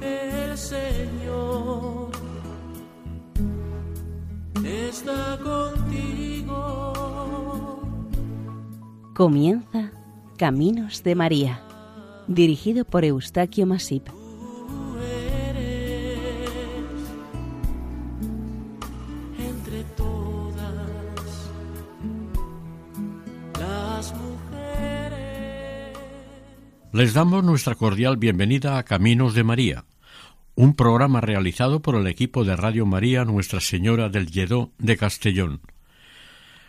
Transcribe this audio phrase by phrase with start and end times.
[0.00, 2.10] el Señor
[4.64, 6.92] está contigo.
[9.14, 9.92] Comienza
[10.36, 11.62] Caminos de María,
[12.26, 14.08] dirigido por Eustaquio Masip.
[26.94, 29.84] Les damos nuestra cordial bienvenida a Caminos de María,
[30.54, 35.60] un programa realizado por el equipo de Radio María Nuestra Señora del Lledó de Castellón.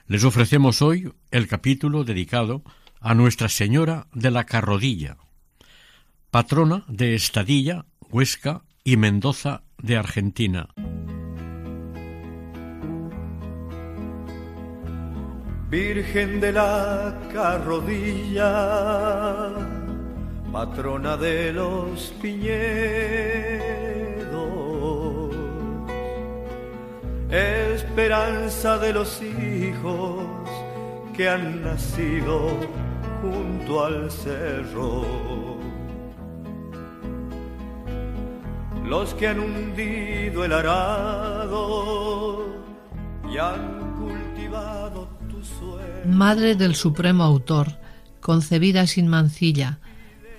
[0.07, 2.63] Les ofrecemos hoy el capítulo dedicado
[2.99, 5.17] a Nuestra Señora de la Carrodilla,
[6.31, 10.69] patrona de Estadilla, Huesca y Mendoza de Argentina.
[15.69, 18.45] Virgen de la carrodilla,
[20.55, 22.55] patrona de los piñedos,
[27.29, 30.23] esperanza de los hijos
[31.13, 32.47] que han nacido
[33.21, 35.03] junto al cerro.
[38.85, 42.45] Los que han hundido el arado
[43.29, 46.05] y han cultivado tu suelo.
[46.05, 47.73] Madre del Supremo Autor,
[48.21, 49.79] concebida sin mancilla,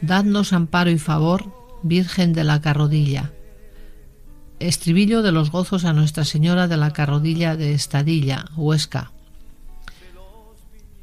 [0.01, 1.53] dadnos amparo y favor,
[1.83, 3.33] Virgen de la Carrodilla.
[4.59, 9.13] Estribillo de los gozos a Nuestra Señora de la Carrodilla de Estadilla, Huesca.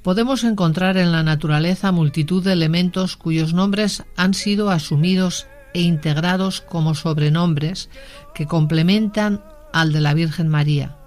[0.02, 6.62] Podemos encontrar en la naturaleza multitud de elementos cuyos nombres han sido asumidos e integrados
[6.62, 7.90] como sobrenombres
[8.34, 9.42] que complementan
[9.72, 10.98] al de la Virgen María.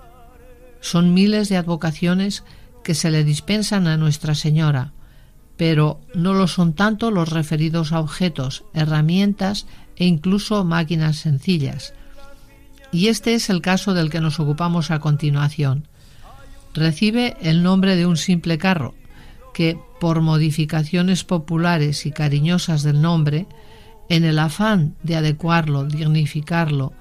[0.80, 2.44] Son miles de advocaciones
[2.82, 4.92] que se le dispensan a Nuestra Señora,
[5.56, 11.94] pero no lo son tanto los referidos a objetos, herramientas e incluso máquinas sencillas.
[12.92, 15.88] Y este es el caso del que nos ocupamos a continuación.
[16.74, 18.94] Recibe el nombre de un simple carro,
[19.54, 23.46] que, por modificaciones populares y cariñosas del nombre,
[24.08, 26.92] en el afán de adecuarlo, dignificarlo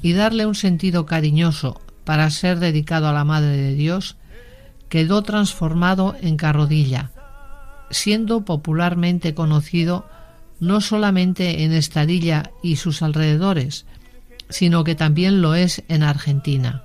[0.00, 4.16] y darle un sentido cariñoso para ser dedicado a la Madre de Dios,
[4.88, 7.10] quedó transformado en carrodilla,
[7.90, 10.06] siendo popularmente conocido
[10.60, 13.86] no solamente en Estadilla y sus alrededores,
[14.48, 16.84] sino que también lo es en Argentina.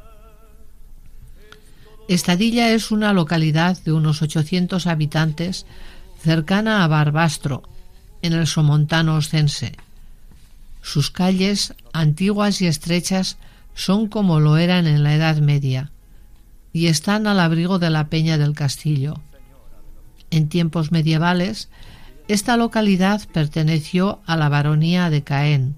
[2.08, 5.66] Estadilla es una localidad de unos 800 habitantes
[6.22, 7.64] cercana a Barbastro,
[8.22, 9.74] en el Somontano Oscense.
[10.82, 13.38] Sus calles, antiguas y estrechas,
[13.76, 15.92] son como lo eran en la Edad Media,
[16.74, 19.22] y están al abrigo de la Peña del Castillo.
[20.32, 21.70] En tiempos medievales,
[22.28, 25.76] esta localidad perteneció a la baronía de Caen.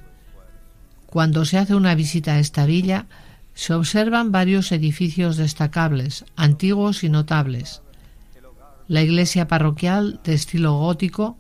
[1.06, 3.06] Cuando se hace una visita a esta villa,
[3.53, 7.81] se observan varios edificios destacables, antiguos y notables.
[8.88, 11.38] La iglesia parroquial de estilo gótico,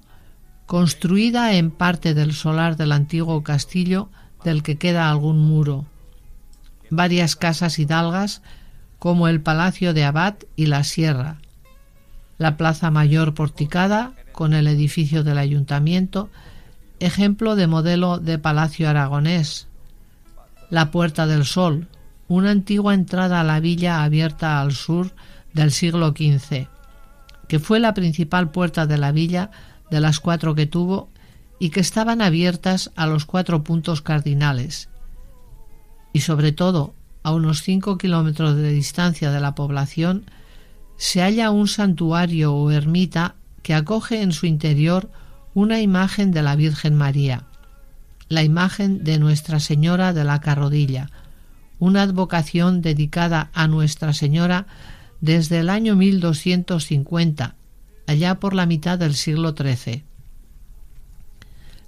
[0.65, 4.09] construida en parte del solar del antiguo castillo
[4.43, 5.85] del que queda algún muro.
[6.89, 8.41] Varias casas hidalgas
[8.99, 11.37] como el Palacio de Abad y la Sierra.
[12.41, 16.31] La Plaza Mayor porticada con el edificio del ayuntamiento,
[16.99, 19.67] ejemplo de modelo de palacio aragonés.
[20.71, 21.87] La Puerta del Sol,
[22.27, 25.11] una antigua entrada a la villa abierta al sur
[25.53, 26.67] del siglo XV,
[27.47, 29.51] que fue la principal puerta de la villa
[29.91, 31.09] de las cuatro que tuvo
[31.59, 34.89] y que estaban abiertas a los cuatro puntos cardinales.
[36.11, 40.25] Y sobre todo, a unos cinco kilómetros de distancia de la población,
[41.01, 45.09] se halla un santuario o ermita que acoge en su interior
[45.55, 47.47] una imagen de la Virgen María,
[48.29, 51.09] la imagen de Nuestra Señora de la Carrodilla,
[51.79, 54.67] una advocación dedicada a Nuestra Señora
[55.21, 57.55] desde el año 1250,
[58.05, 60.03] allá por la mitad del siglo XIII.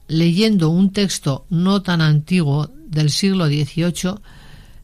[0.07, 4.15] Leyendo un texto no tan antiguo del siglo XVIII,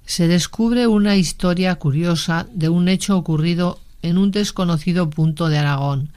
[0.05, 6.11] se descubre una historia curiosa de un hecho ocurrido en un desconocido punto de Aragón,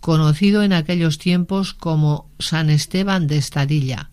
[0.00, 4.10] conocido en aquellos tiempos como San Esteban de Estadilla.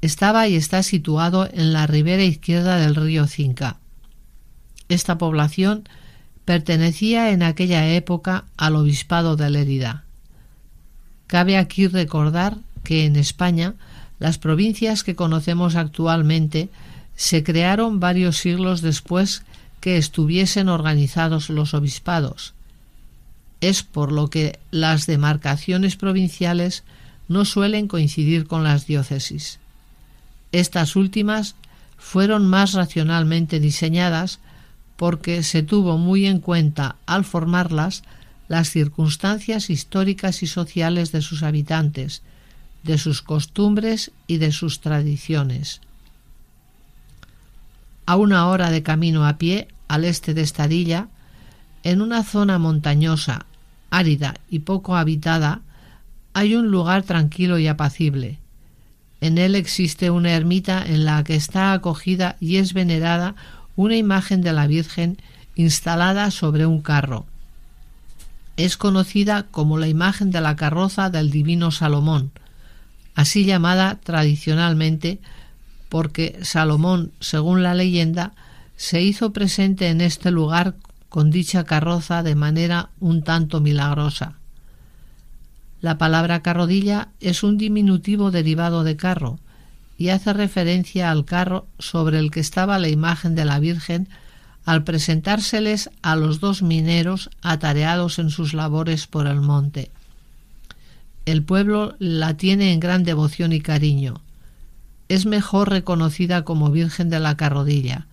[0.00, 3.78] Estaba y está situado en la ribera izquierda del río Cinca.
[4.88, 5.88] Esta población
[6.44, 10.04] pertenecía en aquella época al obispado de Lérida.
[11.26, 13.74] Cabe aquí recordar que en España
[14.18, 16.68] las provincias que conocemos actualmente
[17.16, 19.42] se crearon varios siglos después
[19.84, 22.54] que estuviesen organizados los obispados.
[23.60, 26.84] Es por lo que las demarcaciones provinciales
[27.28, 29.58] no suelen coincidir con las diócesis.
[30.52, 31.54] Estas últimas
[31.98, 34.38] fueron más racionalmente diseñadas
[34.96, 38.04] porque se tuvo muy en cuenta al formarlas
[38.48, 42.22] las circunstancias históricas y sociales de sus habitantes,
[42.84, 45.82] de sus costumbres y de sus tradiciones.
[48.06, 51.08] A una hora de camino a pie, al este de Estadilla,
[51.82, 53.46] en una zona montañosa,
[53.90, 55.62] árida y poco habitada,
[56.34, 58.38] hay un lugar tranquilo y apacible.
[59.20, 63.36] En él existe una ermita en la que está acogida y es venerada
[63.76, 65.16] una imagen de la Virgen
[65.54, 67.24] instalada sobre un carro.
[68.56, 72.32] Es conocida como la imagen de la carroza del divino Salomón,
[73.14, 75.20] así llamada tradicionalmente
[75.94, 78.32] porque Salomón, según la leyenda,
[78.74, 80.74] se hizo presente en este lugar
[81.08, 84.32] con dicha carroza de manera un tanto milagrosa.
[85.80, 89.38] La palabra carrodilla es un diminutivo derivado de carro
[89.96, 94.08] y hace referencia al carro sobre el que estaba la imagen de la Virgen
[94.64, 99.92] al presentárseles a los dos mineros atareados en sus labores por el monte.
[101.24, 104.23] El pueblo la tiene en gran devoción y cariño.
[105.14, 108.08] Es mejor reconocida como Virgen de la Carrodilla.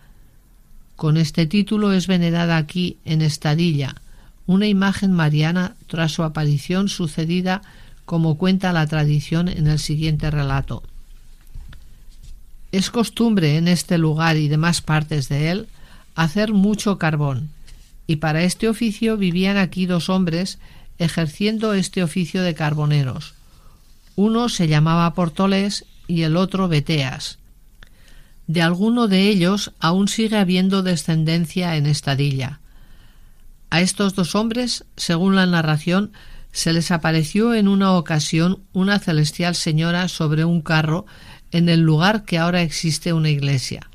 [0.96, 3.96] Con este título es venerada aquí en Estadilla,
[4.46, 7.64] una imagen mariana tras su aparición sucedida
[8.06, 10.84] como cuenta la tradición en el siguiente relato.
[12.72, 15.68] Es costumbre en este lugar y demás partes de él
[16.14, 17.50] hacer mucho carbón,
[18.06, 20.60] y para este oficio vivían aquí dos hombres
[21.00, 23.34] ejerciendo este oficio de carboneros.
[24.16, 27.40] Uno se llamaba Portolés y el otro Beteas.
[28.46, 32.60] De alguno de ellos aún sigue habiendo descendencia en Estadilla.
[33.70, 36.12] A estos dos hombres, según la narración,
[36.52, 41.06] se les apareció en una ocasión una celestial señora sobre un carro
[41.52, 43.90] en el lugar que ahora existe una iglesia.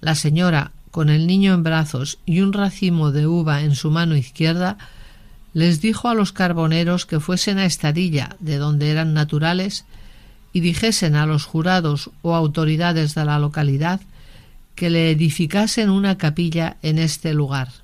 [0.00, 4.16] La señora, con el niño en brazos y un racimo de uva en su mano
[4.16, 4.78] izquierda,
[5.52, 9.84] les dijo a los carboneros que fuesen a Estadilla, de donde eran naturales,
[10.54, 14.00] y dijesen a los jurados o autoridades de la localidad
[14.76, 17.83] que le edificasen una capilla en este lugar.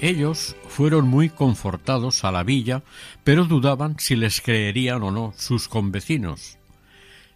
[0.00, 2.82] Ellos fueron muy confortados a la villa,
[3.24, 6.58] pero dudaban si les creerían o no sus convecinos.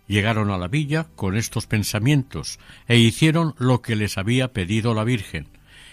[0.07, 5.04] Llegaron a la villa con estos pensamientos e hicieron lo que les había pedido la
[5.04, 5.49] Virgen,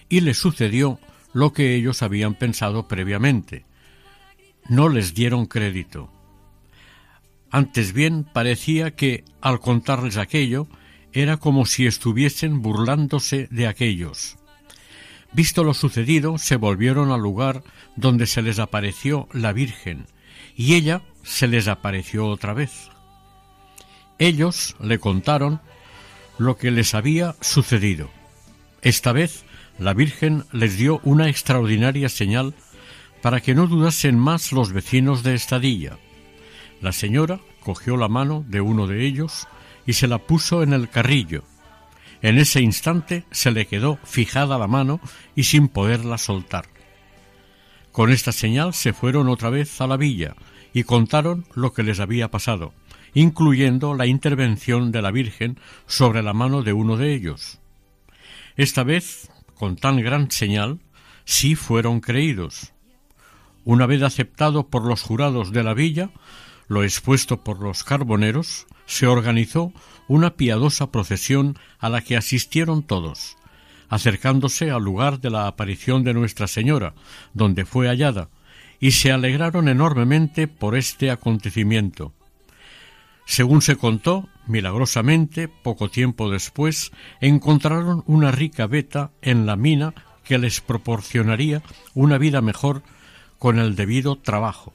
[0.09, 0.99] y les sucedió
[1.33, 3.65] lo que ellos habían pensado previamente.
[4.67, 6.11] No les dieron crédito.
[7.51, 10.67] Antes bien parecía que, al contarles aquello,
[11.15, 14.35] era como si estuviesen burlándose de aquellos.
[15.31, 17.63] Visto lo sucedido, se volvieron al lugar
[17.95, 20.07] donde se les apareció la Virgen,
[20.57, 22.89] y ella se les apareció otra vez.
[24.19, 25.61] Ellos le contaron
[26.37, 28.09] lo que les había sucedido.
[28.81, 29.45] Esta vez
[29.79, 32.53] la Virgen les dio una extraordinaria señal
[33.21, 35.97] para que no dudasen más los vecinos de Estadilla.
[36.81, 39.47] La señora cogió la mano de uno de ellos
[39.85, 41.43] y se la puso en el carrillo.
[42.21, 44.99] En ese instante se le quedó fijada la mano
[45.35, 46.65] y sin poderla soltar.
[47.91, 50.35] Con esta señal se fueron otra vez a la villa
[50.73, 52.73] y contaron lo que les había pasado,
[53.13, 57.59] incluyendo la intervención de la Virgen sobre la mano de uno de ellos.
[58.57, 60.79] Esta vez, con tan gran señal,
[61.23, 62.73] sí fueron creídos.
[63.63, 66.09] Una vez aceptado por los jurados de la villa,
[66.67, 69.73] lo expuesto por los carboneros, se organizó
[70.07, 73.37] una piadosa procesión a la que asistieron todos,
[73.89, 76.93] acercándose al lugar de la aparición de Nuestra Señora,
[77.33, 78.29] donde fue hallada,
[78.79, 82.13] y se alegraron enormemente por este acontecimiento.
[83.25, 86.91] Según se contó, milagrosamente, poco tiempo después,
[87.21, 89.93] encontraron una rica veta en la mina
[90.23, 92.83] que les proporcionaría una vida mejor
[93.39, 94.73] con el debido trabajo.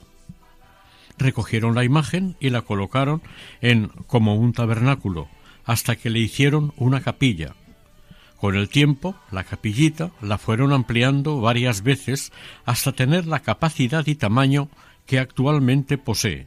[1.20, 3.22] Recogieron la imagen y la colocaron
[3.60, 5.28] en como un tabernáculo,
[5.64, 7.54] hasta que le hicieron una capilla.
[8.38, 12.32] Con el tiempo, la capillita la fueron ampliando varias veces
[12.64, 14.70] hasta tener la capacidad y tamaño
[15.04, 16.46] que actualmente posee,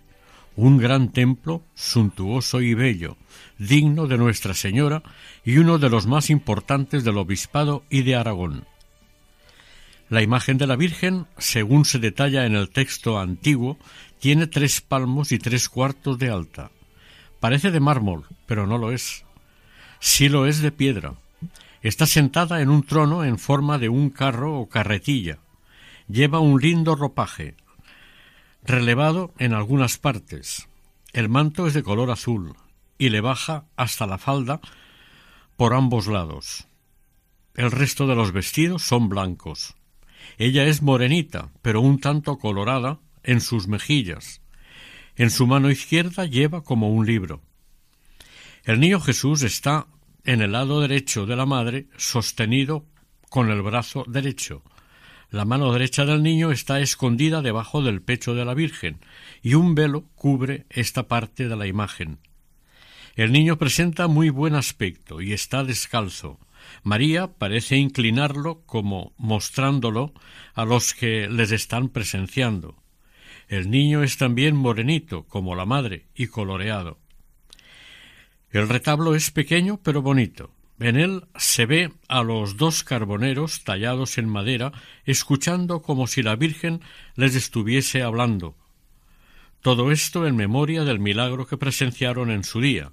[0.56, 3.16] un gran templo suntuoso y bello,
[3.60, 5.04] digno de Nuestra Señora
[5.46, 8.66] y uno de los más importantes del Obispado y de Aragón.
[10.10, 13.78] La imagen de la Virgen, según se detalla en el texto antiguo,
[14.24, 16.72] tiene tres palmos y tres cuartos de alta.
[17.42, 19.26] Parece de mármol, pero no lo es.
[20.00, 21.16] Sí lo es de piedra.
[21.82, 25.40] Está sentada en un trono en forma de un carro o carretilla.
[26.08, 27.58] Lleva un lindo ropaje,
[28.64, 30.70] relevado en algunas partes.
[31.12, 32.56] El manto es de color azul
[32.98, 34.62] y le baja hasta la falda
[35.58, 36.66] por ambos lados.
[37.56, 39.76] El resto de los vestidos son blancos.
[40.38, 44.42] Ella es morenita, pero un tanto colorada en sus mejillas.
[45.16, 47.42] En su mano izquierda lleva como un libro.
[48.64, 49.88] El niño Jesús está
[50.24, 52.86] en el lado derecho de la madre, sostenido
[53.30, 54.64] con el brazo derecho.
[55.30, 59.00] La mano derecha del niño está escondida debajo del pecho de la Virgen,
[59.42, 62.20] y un velo cubre esta parte de la imagen.
[63.16, 66.40] El niño presenta muy buen aspecto y está descalzo.
[66.84, 70.14] María parece inclinarlo como mostrándolo
[70.54, 72.83] a los que les están presenciando.
[73.48, 77.00] El niño es también morenito, como la madre, y coloreado.
[78.52, 80.52] El retablo es pequeño pero bonito.
[80.80, 84.72] En él se ve a los dos carboneros tallados en madera,
[85.06, 86.82] escuchando como si la Virgen
[87.16, 88.56] les estuviese hablando.
[89.62, 92.92] Todo esto en memoria del milagro que presenciaron en su día.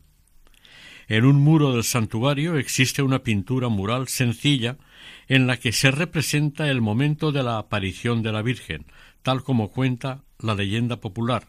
[1.08, 4.76] En un muro del santuario existe una pintura mural sencilla
[5.26, 8.86] en la que se representa el momento de la aparición de la Virgen,
[9.22, 11.46] tal como cuenta la leyenda popular.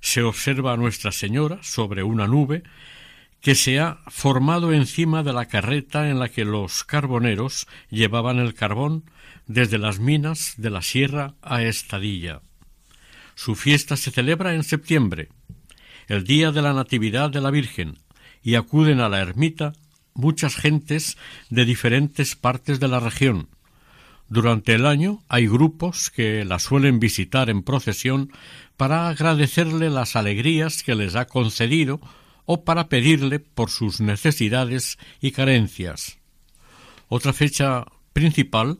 [0.00, 2.62] Se observa a Nuestra Señora sobre una nube
[3.40, 8.54] que se ha formado encima de la carreta en la que los carboneros llevaban el
[8.54, 9.04] carbón
[9.46, 12.40] desde las minas de la sierra a Estadilla.
[13.34, 15.28] Su fiesta se celebra en septiembre,
[16.08, 17.98] el día de la Natividad de la Virgen,
[18.42, 19.72] y acuden a la ermita
[20.14, 21.16] muchas gentes
[21.50, 23.48] de diferentes partes de la región.
[24.28, 28.32] Durante el año hay grupos que la suelen visitar en procesión
[28.76, 32.00] para agradecerle las alegrías que les ha concedido
[32.44, 36.18] o para pedirle por sus necesidades y carencias.
[37.08, 38.78] Otra fecha principal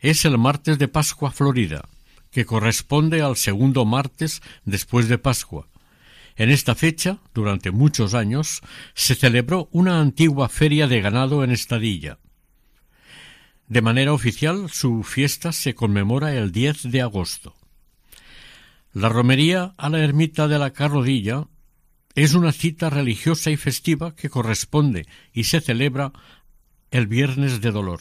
[0.00, 1.88] es el martes de Pascua Florida,
[2.30, 5.68] que corresponde al segundo martes después de Pascua,
[6.38, 8.62] en esta fecha, durante muchos años,
[8.94, 12.18] se celebró una antigua feria de ganado en Estadilla.
[13.68, 17.54] De manera oficial, su fiesta se conmemora el 10 de agosto.
[18.92, 21.46] La romería a la ermita de la Carrodilla
[22.14, 26.12] es una cita religiosa y festiva que corresponde y se celebra
[26.90, 28.00] el Viernes de Dolor.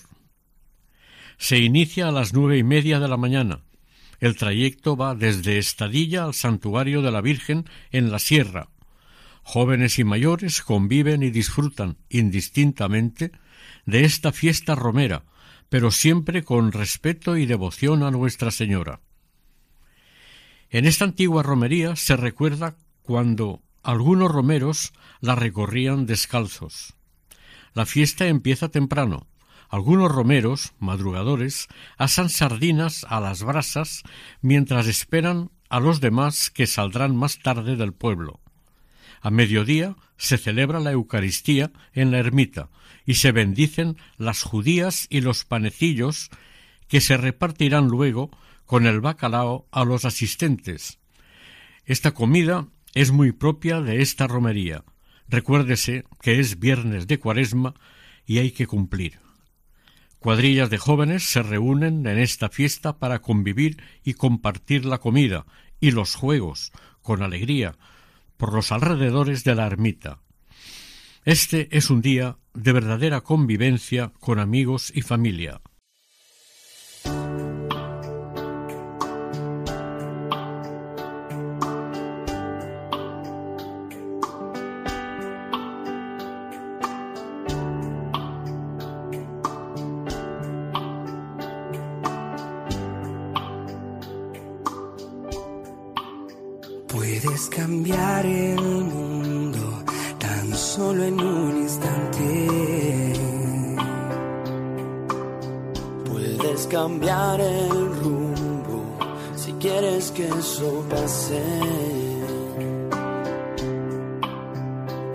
[1.38, 3.62] Se inicia a las nueve y media de la mañana
[4.20, 8.70] el trayecto va desde Estadilla al santuario de la Virgen en la Sierra.
[9.44, 13.32] Jóvenes y mayores conviven y disfrutan indistintamente
[13.86, 15.24] de esta fiesta romera,
[15.70, 19.02] pero siempre con respeto y devoción a Nuestra Señora.
[20.70, 26.96] En esta antigua romería se recuerda cuando algunos romeros la recorrían descalzos.
[27.74, 29.28] La fiesta empieza temprano,
[29.70, 34.04] algunos romeros, madrugadores, asan sardinas a las brasas
[34.42, 38.42] mientras esperan a los demás que saldrán más tarde del pueblo.
[39.22, 42.70] A mediodía se celebra la Eucaristía en la ermita
[43.06, 46.30] y se bendicen las judías y los panecillos
[46.88, 48.32] que se repartirán luego
[48.66, 51.00] con el bacalao a los asistentes.
[51.86, 54.84] Esta comida es muy propia de esta romería.
[55.30, 57.74] Recuérdese que es viernes de cuaresma
[58.26, 59.20] y hay que cumplir.
[60.20, 65.46] Cuadrillas de jóvenes se reúnen en esta fiesta para convivir y compartir la comida
[65.80, 66.72] y los juegos
[67.02, 67.78] con alegría
[68.38, 70.20] por los alrededores de la ermita.
[71.26, 75.62] Este es un día de verdadera convivencia con amigos y familia.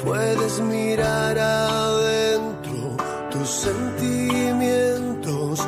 [0.04, 2.96] Puedes mirar adentro
[3.30, 5.60] tus sentimientos.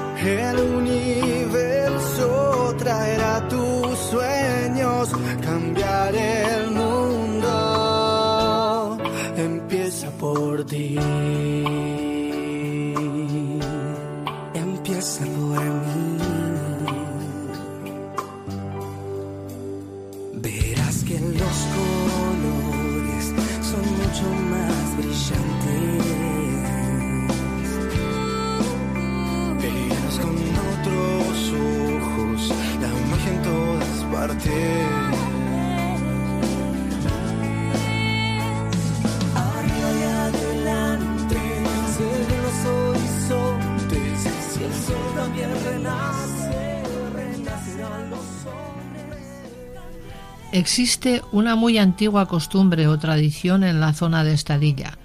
[50.55, 54.99] Existe una muy antigua costumbre o tradición en la zona de Estadilla.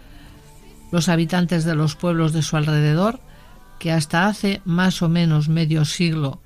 [0.92, 3.20] Los habitantes de los pueblos de su alrededor,
[3.80, 6.40] que hasta hace más o menos medio siglo,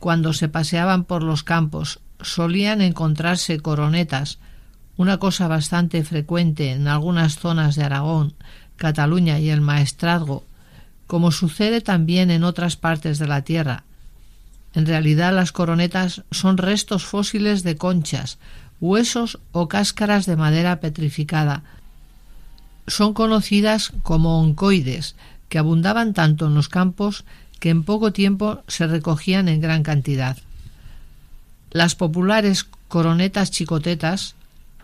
[0.00, 4.38] cuando se paseaban por los campos, solían encontrarse coronetas,
[4.96, 8.36] una cosa bastante frecuente en algunas zonas de Aragón,
[8.76, 10.44] Cataluña y el Maestrazgo,
[11.06, 13.84] como sucede también en otras partes de la tierra,
[14.76, 18.36] en realidad las coronetas son restos fósiles de conchas,
[18.78, 21.62] huesos o cáscaras de madera petrificada.
[22.86, 25.16] Son conocidas como oncoides,
[25.48, 27.24] que abundaban tanto en los campos
[27.58, 30.36] que en poco tiempo se recogían en gran cantidad.
[31.70, 34.34] Las populares coronetas chicotetas,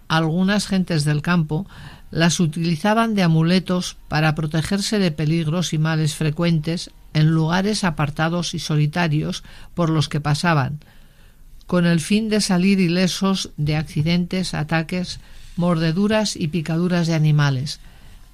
[0.09, 1.67] algunas gentes del campo,
[2.11, 8.59] las utilizaban de amuletos para protegerse de peligros y males frecuentes en lugares apartados y
[8.59, 9.45] solitarios
[9.75, 10.81] por los que pasaban,
[11.67, 15.21] con el fin de salir ilesos de accidentes, ataques,
[15.57, 17.81] mordeduras y picaduras de animales,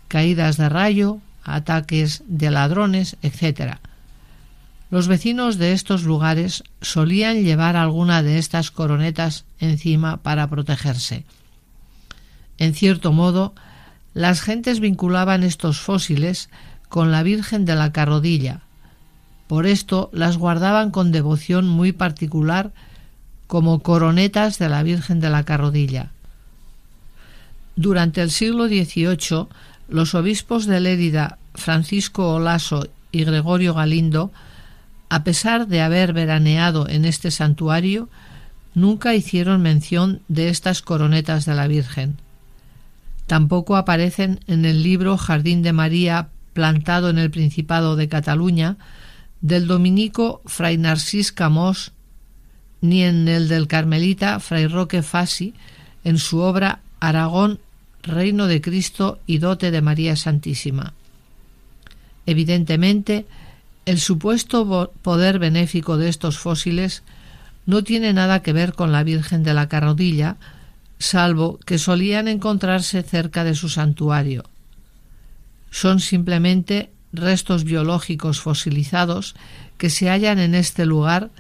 [0.09, 3.77] caídas de rayo, ataques de ladrones, etc.
[4.91, 11.25] Los vecinos de estos lugares solían llevar alguna de estas coronetas encima para protegerse.
[12.59, 13.55] En cierto modo,
[14.15, 16.49] las gentes vinculaban estos fósiles
[16.89, 18.63] con la Virgen de la Carrodilla.
[19.49, 22.71] Por esto las guardaban con devoción muy particular
[23.47, 26.11] como coronetas de la Virgen de la Carrodilla.
[27.75, 29.47] Durante el siglo XVIII,
[29.89, 34.31] los obispos de Lérida, Francisco Olaso y Gregorio Galindo,
[35.09, 38.11] a pesar de haber veraneado en este santuario,
[38.75, 42.19] nunca hicieron mención de estas coronetas de la Virgen.
[43.27, 48.77] Tampoco aparecen en el libro Jardín de María plantado en el Principado de Cataluña
[49.41, 51.93] del dominico Fray Narcís Camós,
[52.81, 55.55] ni en el del carmelita Fray Roque Fassi
[56.05, 57.61] en su obra Aragón,
[58.03, 60.95] Reino de Cristo y dote de María Santísima.
[62.27, 63.27] Evidentemente,
[63.87, 67.03] el supuesto poder benéfico de estos fósiles
[67.67, 70.37] no tiene nada que ver con la Virgen de la Carrodilla,
[70.99, 74.45] salvo que solían encontrarse cerca de su santuario.
[75.71, 79.35] Son simplemente restos biológicos fosilizados
[79.77, 81.31] que se hallan en este lugar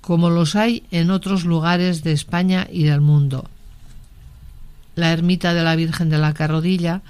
[0.00, 3.48] como los hay en otros lugares de España y del mundo.
[4.96, 7.02] La ermita de la Virgen de la Carrodilla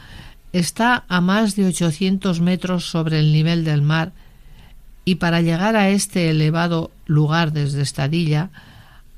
[0.52, 4.12] está a más de 800 metros sobre el nivel del mar
[5.04, 8.50] y para llegar a este elevado lugar desde Estadilla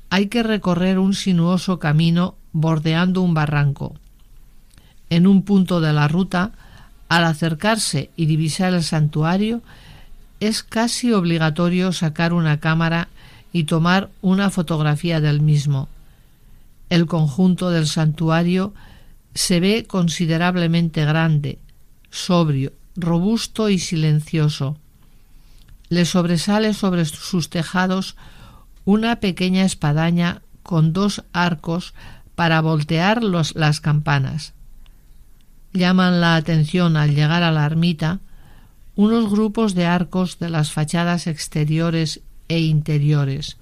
[0.09, 3.95] hay que recorrer un sinuoso camino bordeando un barranco.
[5.09, 6.51] En un punto de la ruta,
[7.09, 9.61] al acercarse y divisar el santuario,
[10.39, 13.07] es casi obligatorio sacar una cámara
[13.53, 15.89] y tomar una fotografía del mismo.
[16.89, 18.73] El conjunto del santuario
[19.33, 21.59] se ve considerablemente grande,
[22.09, 24.77] sobrio, robusto y silencioso.
[25.89, 28.15] Le sobresale sobre sus tejados
[28.85, 31.93] una pequeña espadaña con dos arcos
[32.35, 34.53] para voltear las campanas.
[35.77, 38.19] Llaman la atención al llegar a la ermita
[38.95, 43.57] unos grupos de arcos de las fachadas exteriores e interiores.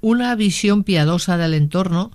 [0.00, 2.12] Una visión piadosa del entorno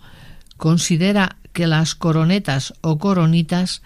[0.56, 3.82] considera que las coronetas o coronitas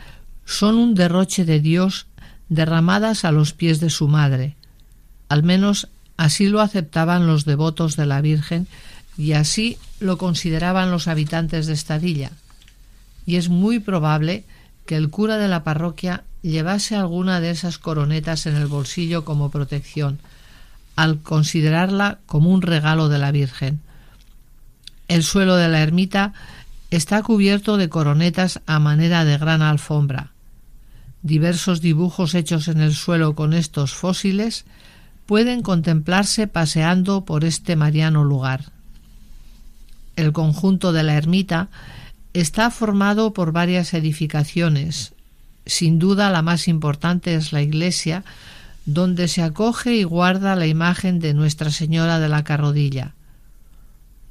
[0.45, 2.05] son un derroche de Dios
[2.47, 4.57] derramadas a los pies de su madre.
[5.27, 8.67] Al menos así lo aceptaban los devotos de la Virgen
[9.17, 12.31] y así lo consideraban los habitantes de Estadilla.
[13.25, 14.58] Y es muy probable que
[14.95, 20.19] el cura de la parroquia llevase alguna de esas coronetas en el bolsillo como protección,
[20.95, 23.81] al considerarla como un regalo de la Virgen.
[25.07, 26.33] El suelo de la ermita
[26.91, 30.31] está cubierto de coronetas a manera de gran alfombra.
[31.21, 34.65] Diversos dibujos hechos en el suelo con estos fósiles
[35.25, 38.71] pueden contemplarse paseando por este mariano lugar.
[40.15, 41.69] El conjunto de la ermita
[42.33, 45.13] está formado por varias edificaciones.
[45.65, 48.23] Sin duda la más importante es la iglesia,
[48.85, 53.13] donde se acoge y guarda la imagen de Nuestra Señora de la Carrodilla.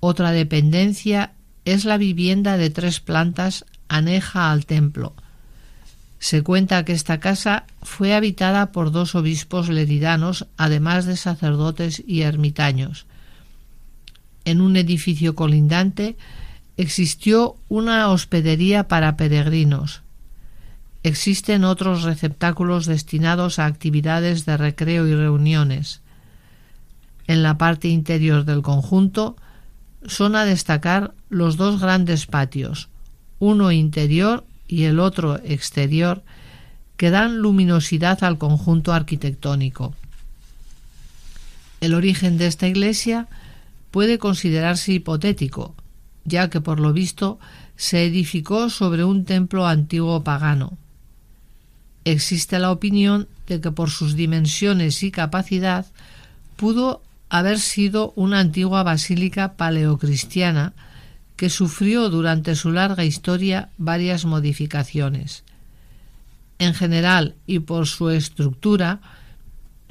[0.01, 1.33] Otra dependencia
[1.65, 5.15] es la vivienda de tres plantas aneja al templo.
[6.19, 12.23] Se cuenta que esta casa fue habitada por dos obispos leridanos, además de sacerdotes y
[12.23, 13.07] ermitaños.
[14.45, 16.17] En un edificio colindante
[16.79, 20.03] existió una hospedería para peregrinos.
[21.03, 26.01] Existen otros receptáculos destinados a actividades de recreo y reuniones.
[27.27, 29.37] En la parte interior del conjunto
[30.07, 32.89] son a destacar los dos grandes patios,
[33.41, 36.23] uno interior y el otro exterior,
[36.97, 39.95] que dan luminosidad al conjunto arquitectónico.
[41.81, 43.27] El origen de esta iglesia
[43.91, 45.75] puede considerarse hipotético,
[46.29, 47.39] ya que por lo visto
[47.77, 50.79] se edificó sobre un templo antiguo pagano.
[52.05, 55.87] Existe la opinión de que por sus dimensiones y capacidad
[56.57, 60.73] pudo haber sido una antigua basílica paleocristiana
[61.37, 65.45] que sufrió durante su larga historia varias modificaciones.
[66.59, 69.01] En general y por su estructura,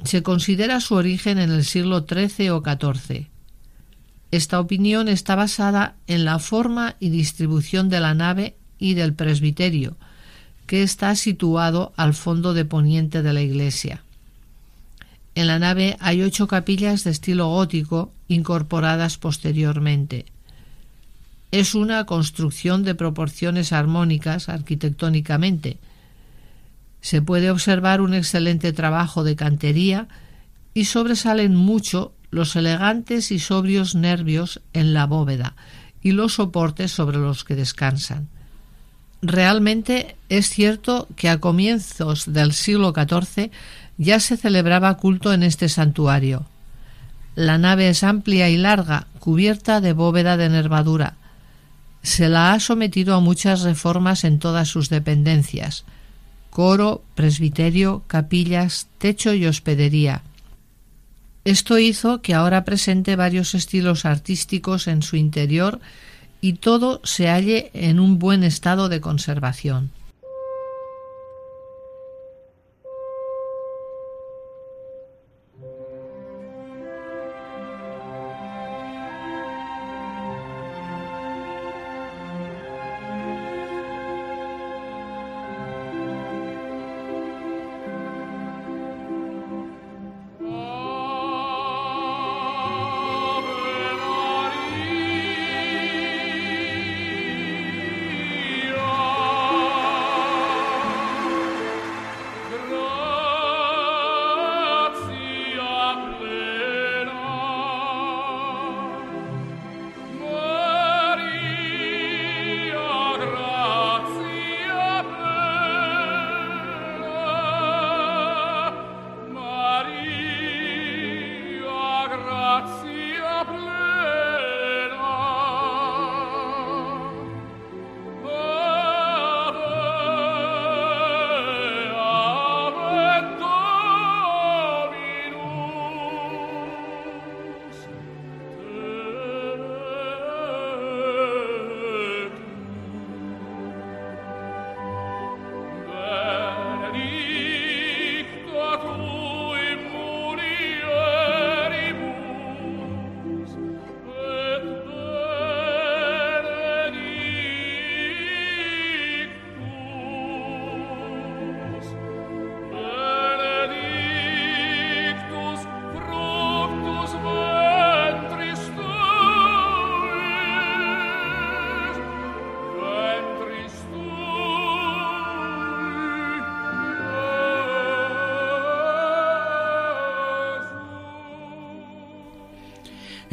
[0.04, 3.28] se considera su origen en el siglo XIII o XIV.
[4.30, 9.96] Esta opinión está basada en la forma y distribución de la nave y del presbiterio,
[10.66, 14.02] que está situado al fondo de poniente de la iglesia.
[15.34, 20.26] En la nave hay ocho capillas de estilo gótico incorporadas posteriormente.
[21.50, 25.78] Es una construcción de proporciones armónicas arquitectónicamente.
[27.00, 30.08] Se puede observar un excelente trabajo de cantería
[30.74, 35.54] y sobresalen mucho los elegantes y sobrios nervios en la bóveda
[36.02, 38.28] y los soportes sobre los que descansan.
[39.20, 43.50] Realmente es cierto que a comienzos del siglo XIV
[43.96, 46.46] ya se celebraba culto en este santuario.
[47.34, 51.16] La nave es amplia y larga, cubierta de bóveda de nervadura.
[52.02, 55.84] Se la ha sometido a muchas reformas en todas sus dependencias
[56.58, 60.22] coro, presbiterio, capillas, techo y hospedería.
[61.48, 65.80] Esto hizo que ahora presente varios estilos artísticos en su interior
[66.42, 69.90] y todo se halle en un buen estado de conservación.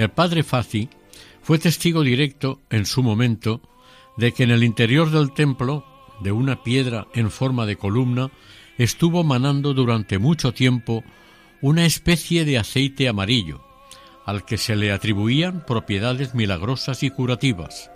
[0.05, 0.87] El padre Fazi
[1.41, 3.59] fue testigo directo en su momento
[4.17, 5.83] de que en el interior del templo,
[6.21, 8.29] de una piedra en forma de columna,
[8.77, 11.03] estuvo manando durante mucho tiempo
[11.59, 13.65] una especie de aceite amarillo,
[14.27, 17.89] al que se le atribuían propiedades milagrosas y curativas.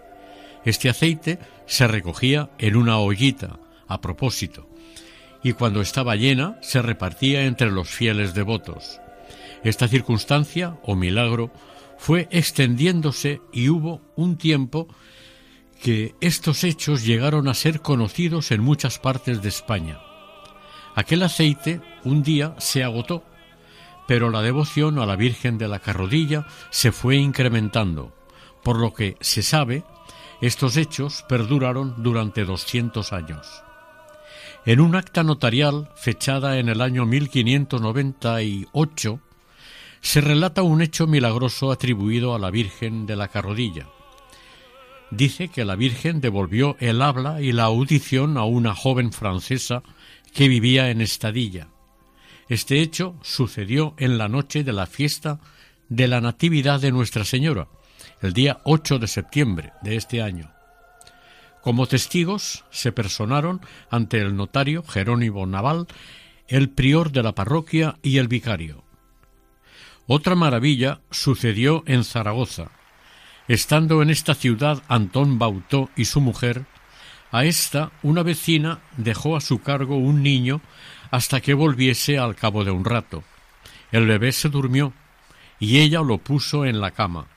[0.65, 4.67] Este aceite se recogía en una ollita, a propósito,
[5.43, 8.99] y cuando estaba llena se repartía entre los fieles devotos.
[9.63, 11.51] Esta circunstancia, o milagro,
[11.99, 14.87] fue extendiéndose y hubo un tiempo
[15.83, 19.99] que estos hechos llegaron a ser conocidos en muchas partes de España.
[20.95, 23.25] Aquel aceite un día se agotó,
[24.07, 28.15] pero la devoción a la Virgen de la Carrodilla se fue incrementando,
[28.63, 29.83] por lo que se sabe,
[30.41, 33.61] estos hechos perduraron durante 200 años.
[34.65, 39.19] En un acta notarial fechada en el año 1598,
[40.01, 43.87] se relata un hecho milagroso atribuido a la Virgen de la Carrodilla.
[45.11, 49.81] Dice que la Virgen devolvió el habla y la audición a una joven francesa
[50.33, 51.69] que vivía en Estadilla.
[52.47, 55.39] Este hecho sucedió en la noche de la fiesta
[55.89, 57.67] de la Natividad de Nuestra Señora,
[58.21, 60.51] el día 8 de septiembre de este año.
[61.61, 65.87] Como testigos se personaron ante el notario Jerónimo Naval,
[66.47, 68.88] el prior de la parroquia y el vicario.
[70.11, 72.71] Otra maravilla sucedió en Zaragoza.
[73.47, 76.65] Estando en esta ciudad Antón Bautó y su mujer,
[77.31, 80.61] a esta una vecina dejó a su cargo un niño
[81.11, 83.23] hasta que volviese al cabo de un rato.
[83.91, 84.93] El bebé se durmió
[85.59, 87.27] y ella lo puso en la cama.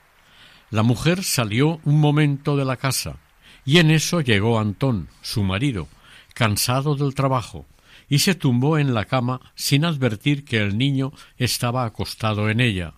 [0.71, 3.19] La mujer salió un momento de la casa
[3.67, 5.89] y en eso llegó Antón, su marido,
[6.33, 7.67] cansado del trabajo,
[8.13, 12.93] y se tumbó en la cama sin advertir que el niño estaba acostado en ella.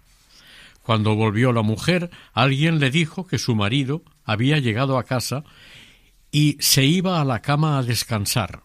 [0.82, 5.44] Cuando volvió la mujer, alguien le dijo que su marido había llegado a casa
[6.32, 8.64] y se iba a la cama a descansar.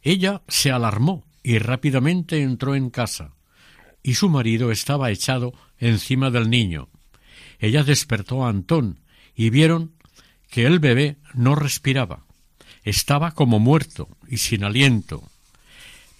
[0.00, 3.34] Ella se alarmó y rápidamente entró en casa,
[4.00, 6.88] y su marido estaba echado encima del niño.
[7.58, 9.00] Ella despertó a Antón
[9.34, 9.94] y vieron
[10.50, 12.26] que el bebé no respiraba.
[12.84, 15.29] Estaba como muerto y sin aliento.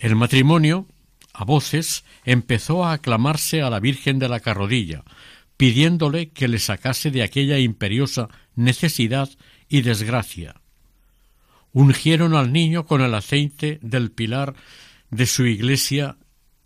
[0.00, 0.86] El matrimonio,
[1.34, 5.04] a voces, empezó a aclamarse a la Virgen de la Carrodilla,
[5.58, 9.28] pidiéndole que le sacase de aquella imperiosa necesidad
[9.68, 10.54] y desgracia.
[11.72, 14.54] Ungieron al niño con el aceite del pilar
[15.10, 16.16] de su iglesia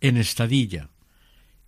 [0.01, 0.91] en Estadilla,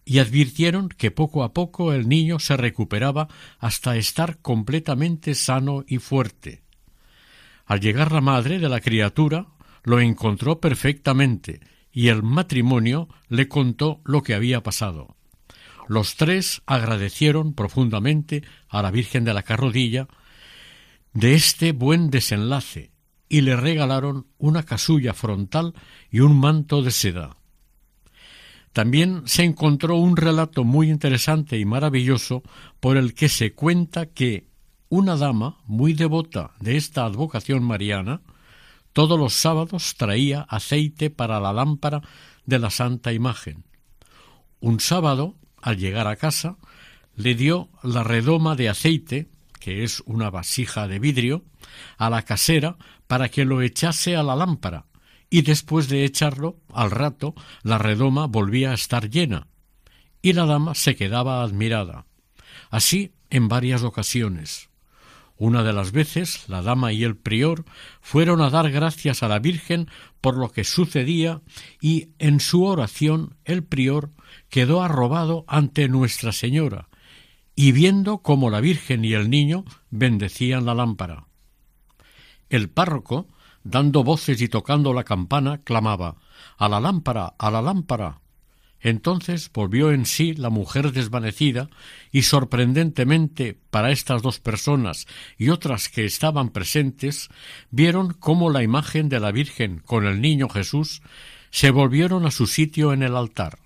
[0.05, 3.27] y advirtieron que poco a poco el niño se recuperaba
[3.59, 6.63] hasta estar completamente sano y fuerte.
[7.65, 9.49] Al llegar la madre de la criatura,
[9.87, 11.61] lo encontró perfectamente
[11.92, 15.16] y el matrimonio le contó lo que había pasado.
[15.87, 20.09] Los tres agradecieron profundamente a la Virgen de la Carrodilla
[21.12, 22.90] de este buen desenlace
[23.29, 25.72] y le regalaron una casulla frontal
[26.11, 27.37] y un manto de seda.
[28.72, 32.42] También se encontró un relato muy interesante y maravilloso
[32.81, 34.49] por el que se cuenta que
[34.88, 38.20] una dama muy devota de esta advocación mariana
[38.97, 42.01] todos los sábados traía aceite para la lámpara
[42.47, 43.67] de la Santa Imagen.
[44.59, 46.57] Un sábado, al llegar a casa,
[47.15, 49.29] le dio la redoma de aceite,
[49.61, 51.45] que es una vasija de vidrio,
[51.99, 54.87] a la casera para que lo echase a la lámpara,
[55.29, 59.49] y después de echarlo, al rato, la redoma volvía a estar llena,
[60.23, 62.07] y la dama se quedaba admirada.
[62.71, 64.71] Así en varias ocasiones.
[65.38, 67.64] Una de las veces la dama y el prior
[68.01, 69.88] fueron a dar gracias a la Virgen
[70.20, 71.42] por lo que sucedía
[71.81, 74.11] y en su oración el prior
[74.49, 76.88] quedó arrobado ante Nuestra Señora
[77.55, 81.27] y viendo cómo la Virgen y el niño bendecían la lámpara.
[82.49, 83.29] El párroco,
[83.64, 86.16] dando voces y tocando la campana, clamaba
[86.59, 88.20] A la lámpara, a la lámpara.
[88.81, 91.69] Entonces volvió en sí la mujer desvanecida
[92.12, 95.07] y sorprendentemente para estas dos personas
[95.39, 97.29] y otras que estaban presentes
[97.71, 101.03] vieron cómo la imagen de la Virgen con el niño Jesús
[101.51, 103.59] se volvieron a su sitio en el altar.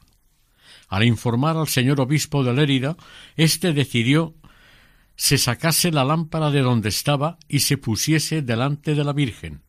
[0.88, 2.96] Al informar al señor obispo de Lérida,
[3.36, 4.34] éste decidió
[5.20, 9.60] se sacase la lámpara de donde estaba y se pusiese delante de la Virgen.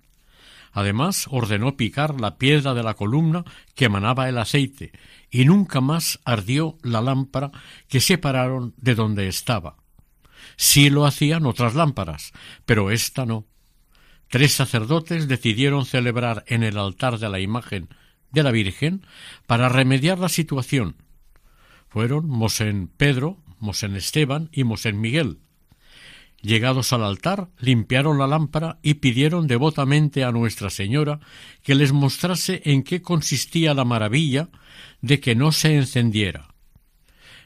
[0.72, 3.44] Además ordenó picar la piedra de la columna
[3.76, 4.94] que emanaba el aceite,
[5.32, 7.52] y nunca más ardió la lámpara
[7.88, 9.78] que separaron de donde estaba.
[10.58, 12.34] Sí lo hacían otras lámparas,
[12.66, 13.48] pero ésta no.
[14.28, 17.90] Tres sacerdotes decidieron celebrar en el altar de la imagen
[18.32, 19.06] de la Virgen
[19.48, 20.96] para remediar la situación.
[21.90, 25.40] Fueron Mosén Pedro, Mosén Esteban y Mosén Miguel.
[26.42, 31.20] Llegados al altar, limpiaron la lámpara y pidieron devotamente a Nuestra Señora
[31.62, 34.50] que les mostrase en qué consistía la maravilla
[35.02, 36.56] de que no se encendiera.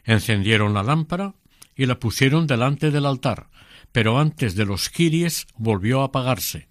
[0.05, 1.35] Encendieron la lámpara
[1.75, 3.49] y la pusieron delante del altar,
[3.91, 6.69] pero antes de los quiries volvió a apagarse.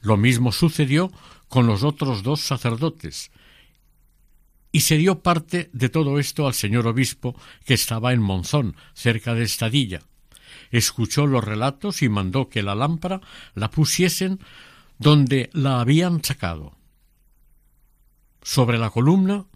[0.00, 1.10] Lo mismo sucedió
[1.48, 3.30] con los otros dos sacerdotes,
[4.72, 9.34] y se dio parte de todo esto al señor obispo que estaba en Monzón, cerca
[9.34, 10.02] de Estadilla.
[10.70, 13.20] Escuchó los relatos y mandó que la lámpara
[13.54, 14.40] la pusiesen
[14.98, 16.76] donde la habían sacado,
[18.42, 19.46] sobre la columna,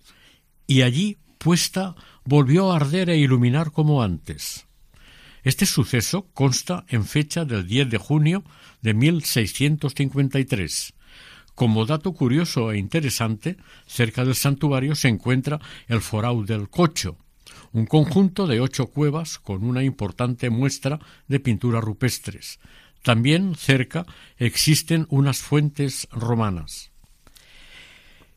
[0.66, 4.66] y allí puesta volvió a arder e iluminar como antes.
[5.42, 8.44] Este suceso consta en fecha del 10 de junio
[8.80, 10.94] de 1653.
[11.54, 17.18] Como dato curioso e interesante, cerca del santuario se encuentra el Forau del Cocho,
[17.72, 22.58] un conjunto de ocho cuevas con una importante muestra de pinturas rupestres.
[23.02, 24.06] También cerca
[24.38, 26.90] existen unas fuentes romanas.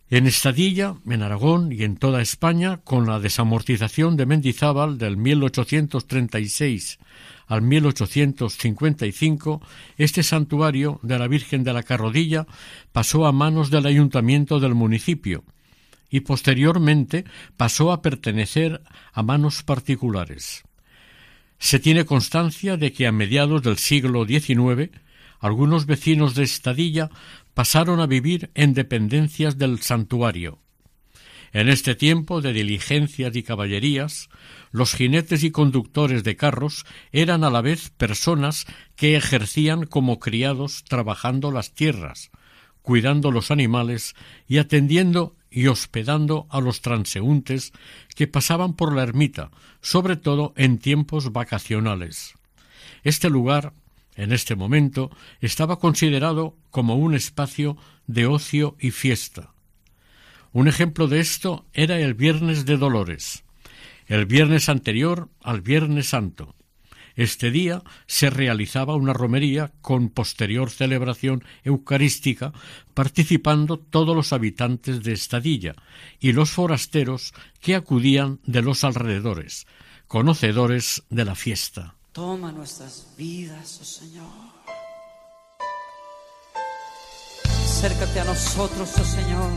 [0.09, 6.99] En Estadilla, en Aragón y en toda España, con la desamortización de Mendizábal del 1836
[7.47, 9.61] al 1855,
[9.97, 12.47] este santuario de la Virgen de la Carrodilla
[12.93, 15.43] pasó a manos del ayuntamiento del municipio
[16.09, 17.25] y posteriormente
[17.57, 18.81] pasó a pertenecer
[19.13, 20.63] a manos particulares.
[21.59, 24.91] Se tiene constancia de que a mediados del siglo XIX
[25.39, 27.09] algunos vecinos de Estadilla
[27.53, 30.59] pasaron a vivir en dependencias del santuario.
[31.53, 34.29] En este tiempo de diligencias y caballerías,
[34.71, 38.65] los jinetes y conductores de carros eran a la vez personas
[38.95, 42.31] que ejercían como criados trabajando las tierras,
[42.87, 44.15] cuidando los animales
[44.47, 47.73] y atendiendo y hospedando a los transeúntes
[48.15, 52.35] que pasaban por la ermita, sobre todo en tiempos vacacionales.
[53.03, 53.73] Este lugar,
[54.15, 59.51] en este momento, estaba considerado como un espacio de ocio y fiesta.
[60.53, 63.43] Un ejemplo de esto era el Viernes de Dolores,
[64.05, 66.55] el viernes anterior al Viernes Santo.
[67.17, 72.53] Este día se realizaba una romería con posterior celebración eucarística,
[72.93, 75.73] participando todos los habitantes de Estadilla
[76.19, 79.65] y los forasteros que acudían de los alrededores,
[80.07, 81.95] conocedores de la fiesta.
[82.11, 84.27] Toma nuestras vidas, oh Señor.
[87.45, 89.51] Acércate a nosotros, oh Señor.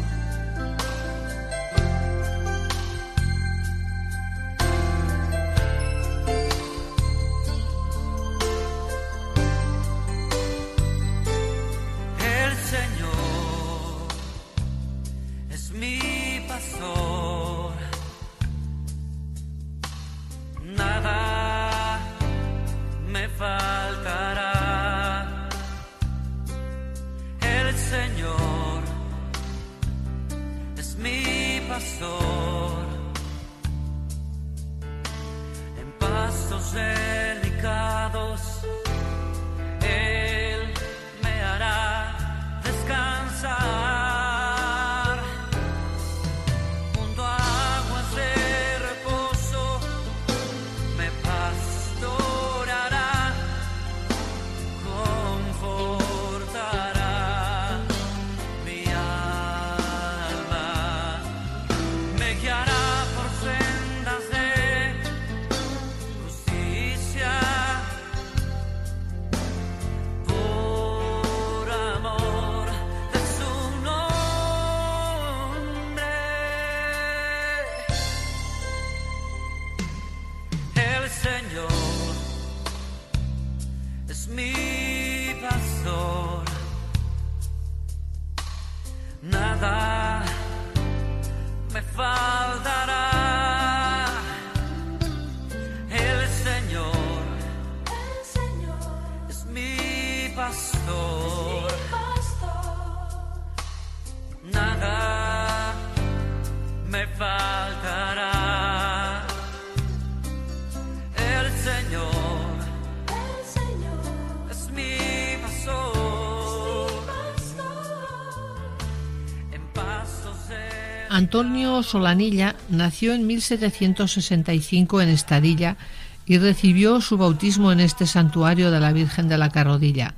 [121.20, 125.76] Antonio Solanilla nació en 1765 en Estadilla
[126.24, 130.14] y recibió su bautismo en este santuario de la Virgen de la Carrodilla.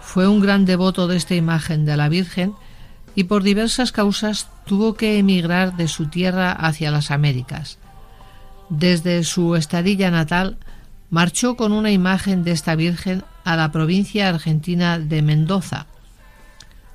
[0.00, 2.54] Fue un gran devoto de esta imagen de la Virgen
[3.14, 7.78] y por diversas causas tuvo que emigrar de su tierra hacia las Américas.
[8.68, 10.58] Desde su estadilla natal
[11.08, 15.86] marchó con una imagen de esta Virgen a la provincia argentina de Mendoza.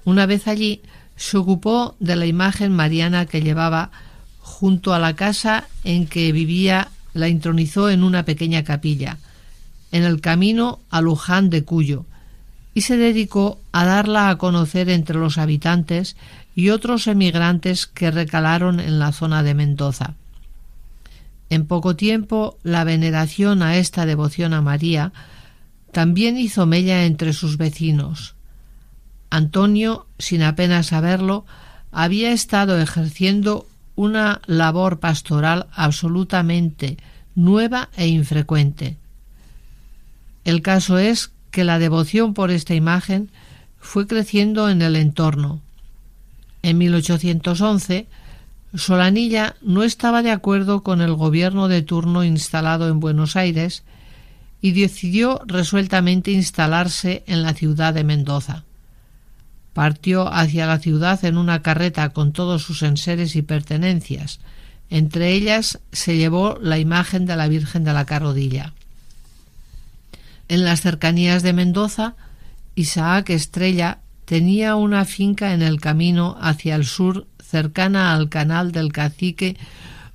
[0.04, 0.82] Una vez allí,
[1.16, 3.92] se ocupó de la imagen mariana que llevaba
[4.40, 9.18] junto a la casa en que vivía, la intronizó en una pequeña capilla,
[9.92, 12.06] en el camino a Luján de Cuyo,
[12.74, 16.16] y se dedicó a darla a conocer entre los habitantes
[16.56, 20.16] y otros emigrantes que recalaron en la zona de Mendoza.
[21.50, 25.12] En poco tiempo, la veneración a esta devoción a María
[25.92, 28.36] también hizo mella entre sus vecinos.
[29.32, 31.46] Antonio, sin apenas saberlo,
[31.92, 33.66] había estado ejerciendo
[33.96, 36.98] una labor pastoral absolutamente
[37.34, 38.98] nueva e infrecuente.
[40.44, 43.32] El caso es que la devoción por esta imagen
[43.80, 45.62] fue creciendo en el entorno.
[46.62, 48.08] En 1811,
[48.76, 53.84] Solanilla no estaba de acuerdo con el gobierno de turno instalado en Buenos Aires
[54.62, 58.64] y decidió resueltamente instalarse en la ciudad de Mendoza.
[59.74, 64.40] Partió hacia la ciudad en una carreta con todos sus enseres y pertenencias.
[64.90, 68.74] Entre ellas se llevó la imagen de la Virgen de la Carrodilla.
[70.50, 72.16] En las cercanías de Mendoza,
[72.76, 78.92] Isaac Estrella tenía una finca en el camino hacia el sur cercana al canal del
[78.92, 79.58] cacique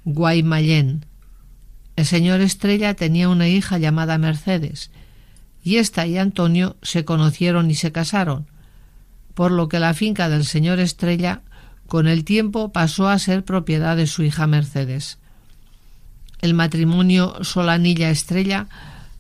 [0.05, 1.05] Guaymallén.
[1.97, 4.91] El señor Estrella tenía una hija llamada Mercedes,
[5.65, 8.47] y ésta y Antonio se conocieron y se casaron,
[9.37, 11.43] por lo que la finca del señor Estrella
[11.87, 15.19] con el tiempo pasó a ser propiedad de su hija Mercedes.
[16.41, 18.67] El matrimonio Solanilla Estrella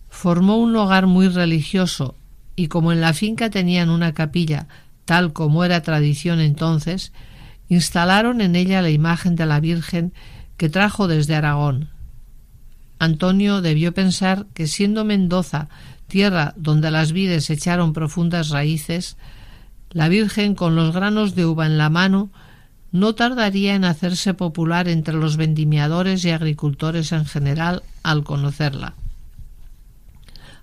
[0.09, 2.17] formó un hogar muy religioso
[2.57, 4.69] y como en la finca tenían una capilla,
[5.05, 7.13] tal como era tradición entonces,
[7.69, 10.15] instalaron en ella la imagen de la Virgen
[10.57, 11.91] que trajo desde Aragón.
[12.99, 15.69] Antonio debió pensar que siendo Mendoza
[16.09, 19.19] tierra donde las vides echaron profundas raíces,
[19.97, 22.29] la Virgen con los granos de uva en la mano
[22.93, 28.93] no tardaría en hacerse popular entre los vendimiadores y agricultores en general al conocerla.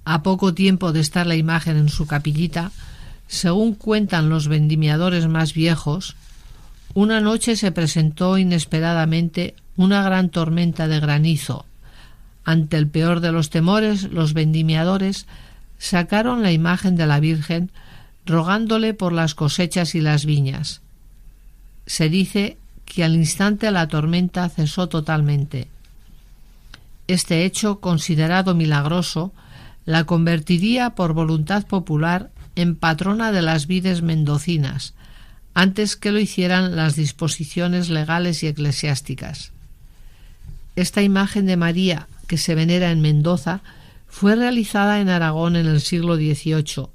[0.05, 2.71] A poco tiempo de estar la imagen en su capillita,
[3.25, 6.15] según cuentan los vendimiadores más viejos,
[6.93, 11.65] una noche se presentó inesperadamente una gran tormenta de granizo.
[12.45, 15.25] Ante el peor de los temores, los vendimiadores
[15.79, 17.71] sacaron la imagen de la Virgen
[18.25, 20.81] rogándole por las cosechas y las viñas.
[21.85, 25.67] Se dice que al instante la tormenta cesó totalmente.
[27.07, 29.33] Este hecho, considerado milagroso,
[29.85, 34.93] la convertiría por voluntad popular en patrona de las vides mendocinas,
[35.53, 39.51] antes que lo hicieran las disposiciones legales y eclesiásticas.
[40.75, 43.61] Esta imagen de María, que se venera en Mendoza,
[44.07, 46.87] fue realizada en Aragón en el siglo XVIII.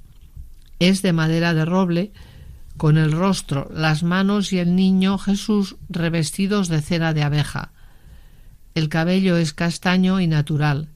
[0.79, 2.11] Es de madera de roble,
[2.77, 7.71] con el rostro, las manos y el niño Jesús revestidos de cera de abeja.
[8.73, 10.89] El cabello es castaño y natural,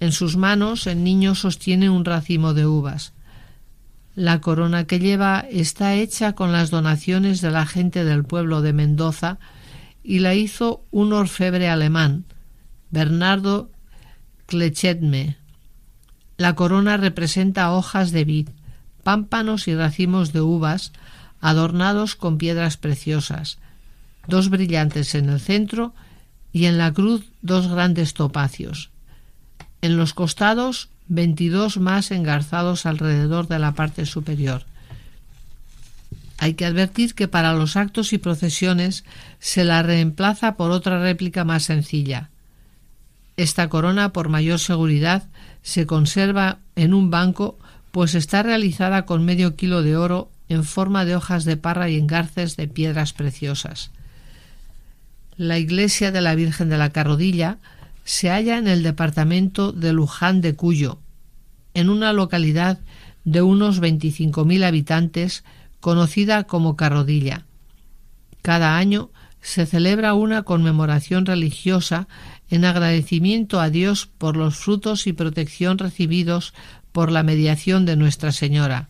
[0.00, 3.12] en sus manos el niño sostiene un racimo de uvas.
[4.14, 8.72] La corona que lleva está hecha con las donaciones de la gente del pueblo de
[8.72, 9.38] Mendoza
[10.02, 12.24] y la hizo un orfebre alemán,
[12.90, 13.70] Bernardo
[14.46, 15.38] Klechetme.
[16.36, 18.48] La corona representa hojas de vid,
[19.04, 20.92] pámpanos y racimos de uvas
[21.40, 23.58] adornados con piedras preciosas,
[24.26, 25.94] dos brillantes en el centro
[26.52, 28.90] y en la cruz dos grandes topacios.
[29.82, 34.64] En los costados, veintidós más engarzados alrededor de la parte superior.
[36.38, 39.04] Hay que advertir que para los actos y procesiones
[39.38, 42.30] se la reemplaza por otra réplica más sencilla.
[43.36, 45.24] Esta corona, por mayor seguridad,
[45.62, 47.58] se conserva en un banco,
[47.94, 51.96] pues está realizada con medio kilo de oro en forma de hojas de parra y
[51.96, 53.92] engarces de piedras preciosas.
[55.36, 57.58] La iglesia de la Virgen de la Carrodilla
[58.02, 60.98] se halla en el departamento de Luján de Cuyo,
[61.72, 62.80] en una localidad
[63.22, 65.44] de unos 25.000 habitantes
[65.78, 67.46] conocida como Carrodilla.
[68.42, 72.08] Cada año se celebra una conmemoración religiosa
[72.50, 76.54] en agradecimiento a Dios por los frutos y protección recibidos
[76.94, 78.88] por la mediación de Nuestra Señora.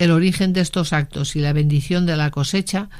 [0.00, 2.90] El origen de estos actos y la bendición de la cosecha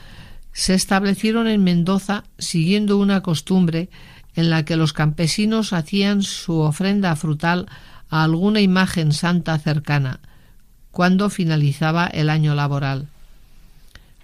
[0.52, 3.90] se establecieron en Mendoza siguiendo una costumbre
[4.36, 7.66] en la que los campesinos hacían su ofrenda frutal
[8.10, 10.20] a alguna imagen santa cercana,
[10.92, 13.08] cuando finalizaba el año laboral.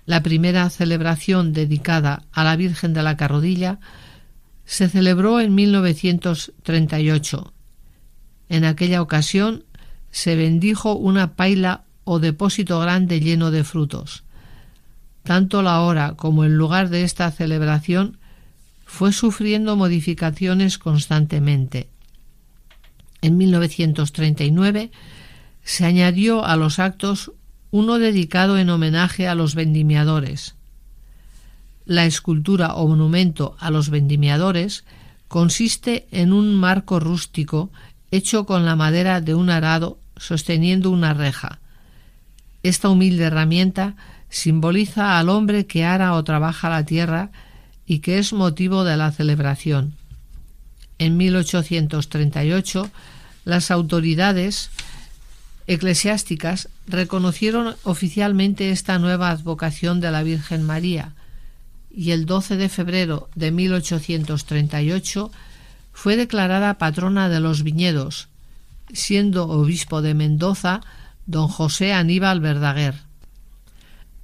[0.07, 3.80] La primera celebración dedicada a la Virgen de la Carrodilla
[4.64, 7.53] se celebró en 1938.
[8.51, 9.64] En aquella ocasión
[10.11, 14.24] se bendijo una paila o depósito grande lleno de frutos.
[15.22, 18.18] Tanto la hora como el lugar de esta celebración
[18.84, 21.88] fue sufriendo modificaciones constantemente.
[23.22, 24.90] En 1939
[25.62, 27.30] se añadió a los actos
[27.70, 30.57] uno dedicado en homenaje a los vendimiadores.
[31.84, 34.84] La escultura o monumento a los vendimiadores
[35.28, 37.70] consiste en un marco rústico
[38.11, 41.58] hecho con la madera de un arado sosteniendo una reja.
[42.62, 43.96] Esta humilde herramienta
[44.28, 47.30] simboliza al hombre que ara o trabaja la tierra
[47.86, 49.94] y que es motivo de la celebración.
[50.98, 52.90] En 1838
[53.44, 54.70] las autoridades
[55.66, 61.14] eclesiásticas reconocieron oficialmente esta nueva advocación de la Virgen María
[61.90, 65.30] y el 12 de febrero de 1838
[66.01, 68.28] fue declarada patrona de los viñedos,
[68.90, 70.80] siendo obispo de Mendoza
[71.26, 72.94] don José Aníbal Verdaguer.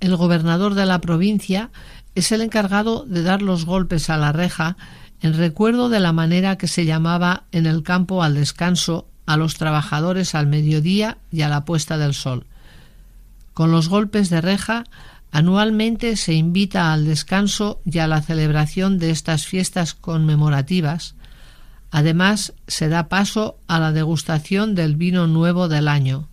[0.00, 1.68] El gobernador de la provincia
[2.14, 4.78] es el encargado de dar los golpes a la reja
[5.20, 9.56] en recuerdo de la manera que se llamaba en el campo al descanso a los
[9.56, 12.46] trabajadores al mediodía y a la puesta del sol.
[13.52, 14.84] Con los golpes de reja,
[15.30, 21.16] anualmente se invita al descanso y a la celebración de estas fiestas conmemorativas.
[21.90, 26.28] Además, se da paso a la degustación del vino nuevo del año.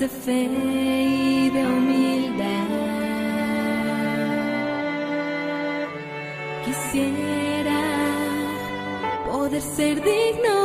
[0.00, 2.68] De fe y de humildad.
[6.64, 7.82] Quisiera
[9.30, 10.59] poder ser digno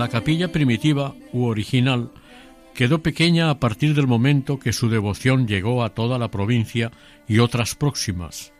[0.00, 2.10] La capilla primitiva u original
[2.72, 6.90] quedó pequeña a partir del momento que su devoción llegó a toda la provincia
[7.28, 8.54] y otras próximas.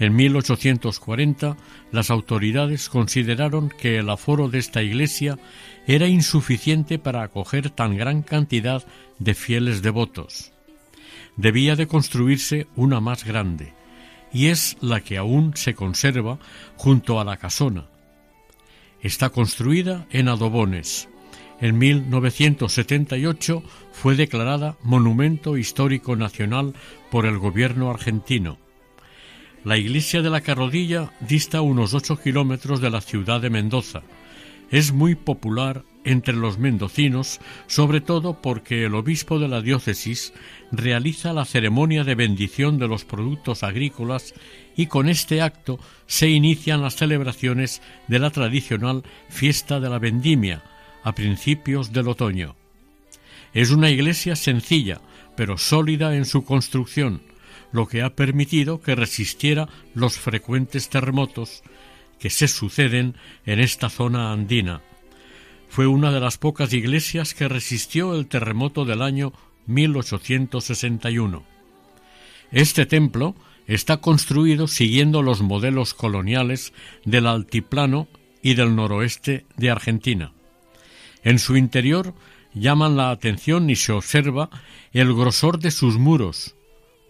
[0.00, 1.56] En 1840
[1.92, 5.38] las autoridades consideraron que el aforo de esta iglesia
[5.86, 8.84] era insuficiente para acoger tan gran cantidad
[9.20, 10.52] de fieles devotos.
[11.36, 13.72] Debía de construirse una más grande,
[14.32, 16.40] y es la que aún se conserva
[16.74, 17.86] junto a la casona.
[19.06, 21.08] Está construida en adobones.
[21.60, 26.74] En 1978 fue declarada Monumento Histórico Nacional
[27.08, 28.58] por el gobierno argentino.
[29.62, 34.02] La iglesia de la Carrodilla dista unos ocho kilómetros de la ciudad de Mendoza.
[34.72, 37.38] Es muy popular entre los mendocinos,
[37.68, 40.32] sobre todo porque el obispo de la diócesis
[40.72, 44.34] realiza la ceremonia de bendición de los productos agrícolas
[44.76, 50.62] y con este acto se inician las celebraciones de la tradicional fiesta de la vendimia
[51.02, 52.56] a principios del otoño.
[53.54, 55.00] Es una iglesia sencilla,
[55.36, 57.22] pero sólida en su construcción,
[57.72, 61.62] lo que ha permitido que resistiera los frecuentes terremotos
[62.18, 64.80] que se suceden en esta zona andina.
[65.68, 69.32] Fue una de las pocas iglesias que resistió el terremoto del año
[69.66, 71.44] 1861.
[72.52, 73.34] Este templo
[73.66, 76.72] está construido siguiendo los modelos coloniales
[77.04, 78.08] del altiplano
[78.42, 80.32] y del noroeste de Argentina.
[81.24, 82.14] En su interior
[82.54, 84.50] llaman la atención y se observa
[84.92, 86.54] el grosor de sus muros,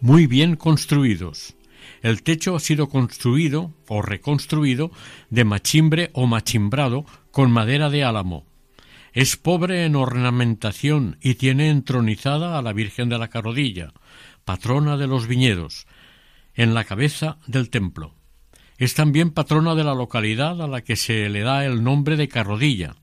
[0.01, 1.55] muy bien construidos.
[2.03, 4.91] El techo ha sido construido o reconstruido
[5.31, 8.47] de machimbre o machimbrado con madera de álamo.
[9.13, 13.93] Es pobre en ornamentación y tiene entronizada a la Virgen de la Carrodilla,
[14.45, 15.87] patrona de los viñedos,
[16.57, 18.15] en la cabeza del templo.
[18.79, 22.29] Es también patrona de la localidad a la que se le da el nombre de
[22.29, 22.97] Carrodilla.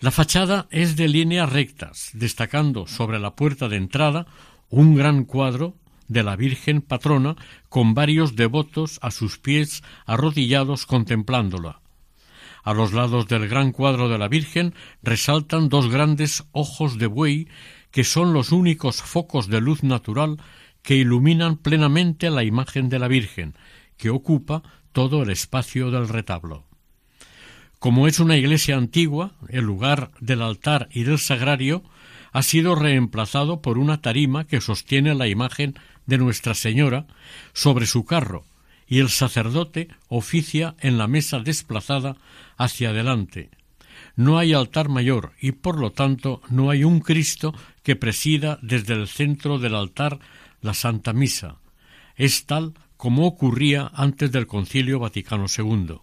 [0.00, 4.26] La fachada es de líneas rectas, destacando sobre la puerta de entrada
[4.68, 5.76] un gran cuadro
[6.08, 7.36] de la Virgen patrona
[7.68, 11.80] con varios devotos a sus pies arrodillados contemplándola.
[12.64, 17.48] A los lados del gran cuadro de la Virgen resaltan dos grandes ojos de buey
[17.90, 20.38] que son los únicos focos de luz natural
[20.82, 23.54] que iluminan plenamente la imagen de la Virgen,
[23.96, 24.62] que ocupa
[24.92, 26.64] todo el espacio del retablo.
[27.78, 31.82] Como es una iglesia antigua, el lugar del altar y del sagrario
[32.32, 35.74] ha sido reemplazado por una tarima que sostiene la imagen
[36.06, 37.06] de Nuestra Señora
[37.52, 38.44] sobre su carro,
[38.86, 42.16] y el sacerdote oficia en la mesa desplazada
[42.56, 43.50] hacia adelante.
[44.16, 48.94] No hay altar mayor y por lo tanto no hay un Cristo que presida desde
[48.94, 50.18] el centro del altar
[50.62, 51.58] la Santa Misa.
[52.16, 55.98] Es tal como ocurría antes del Concilio Vaticano II.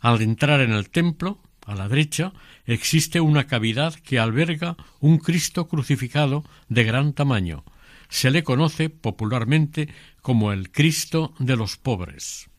[0.00, 2.32] Al entrar en el templo, a la derecha,
[2.64, 7.64] existe una cavidad que alberga un Cristo crucificado de gran tamaño,
[8.08, 9.88] se le conoce popularmente
[10.20, 12.50] como el Cristo de los pobres.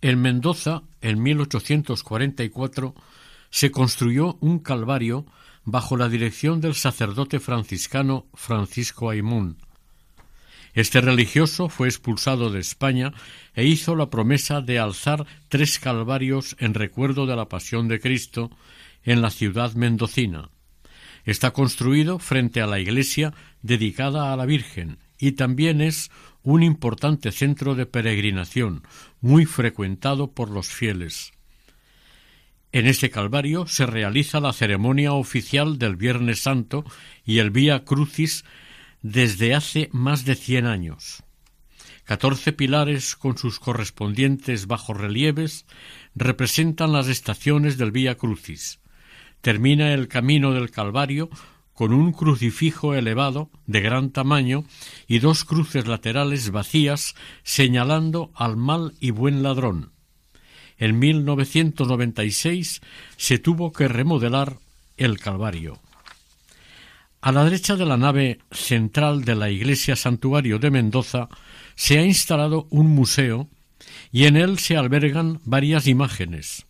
[0.00, 2.94] En Mendoza, en 1844,
[3.50, 5.26] se construyó un calvario
[5.64, 9.58] bajo la dirección del sacerdote franciscano Francisco Aimún.
[10.74, 13.12] Este religioso fue expulsado de España
[13.54, 18.50] e hizo la promesa de alzar tres calvarios en recuerdo de la pasión de Cristo
[19.02, 20.50] en la ciudad mendocina.
[21.24, 26.10] Está construido frente a la iglesia dedicada a la Virgen y también es
[26.42, 28.82] un importante centro de peregrinación,
[29.20, 31.32] muy frecuentado por los fieles.
[32.70, 36.84] En este Calvario se realiza la ceremonia oficial del Viernes Santo
[37.24, 38.44] y el Vía Crucis
[39.02, 41.22] desde hace más de cien años.
[42.04, 45.66] Catorce pilares con sus correspondientes bajorrelieves
[46.14, 48.80] representan las estaciones del Vía Crucis
[49.40, 51.28] termina el camino del Calvario
[51.72, 54.64] con un crucifijo elevado de gran tamaño
[55.06, 59.92] y dos cruces laterales vacías señalando al mal y buen ladrón.
[60.76, 62.80] En 1996
[63.16, 64.58] se tuvo que remodelar
[64.96, 65.80] el Calvario.
[67.20, 71.28] A la derecha de la nave central de la iglesia santuario de Mendoza
[71.74, 73.48] se ha instalado un museo
[74.12, 76.66] y en él se albergan varias imágenes,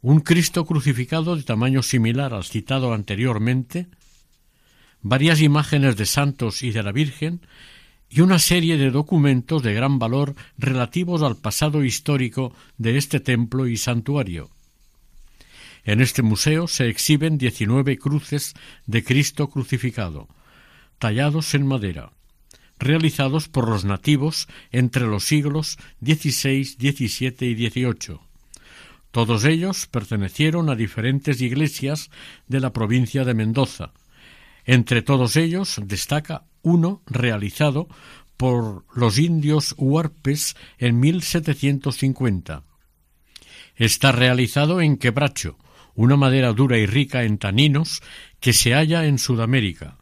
[0.00, 3.88] un Cristo crucificado de tamaño similar al citado anteriormente,
[5.02, 7.40] varias imágenes de santos y de la Virgen,
[8.08, 13.66] y una serie de documentos de gran valor relativos al pasado histórico de este templo
[13.66, 14.50] y santuario.
[15.88, 18.52] En este museo se exhiben diecinueve cruces
[18.84, 20.28] de Cristo crucificado,
[20.98, 22.12] tallados en madera,
[22.78, 28.18] realizados por los nativos entre los siglos XVI, XVII y XVIII.
[29.12, 32.10] Todos ellos pertenecieron a diferentes iglesias
[32.48, 33.94] de la provincia de Mendoza.
[34.66, 37.88] Entre todos ellos destaca uno realizado
[38.36, 42.62] por los indios huarpes en 1750.
[43.74, 45.56] Está realizado en quebracho,
[45.98, 48.02] una madera dura y rica en taninos
[48.38, 49.96] que se halla en Sudamérica.